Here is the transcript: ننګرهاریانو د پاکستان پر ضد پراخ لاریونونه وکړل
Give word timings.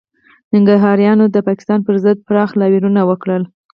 ننګرهاریانو 0.53 1.25
د 1.31 1.37
پاکستان 1.47 1.79
پر 1.85 1.95
ضد 2.03 2.17
پراخ 2.27 2.49
لاریونونه 2.59 3.01
وکړل 3.09 3.43